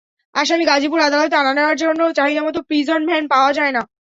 [0.35, 3.81] আসামি গাজীপুর আদালতে আনা-নেওয়ার জন্য চাহিদামতো প্রিজন ভ্যান পাওয়া যায় না।